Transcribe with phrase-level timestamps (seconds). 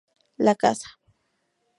[0.39, 0.97] La caza.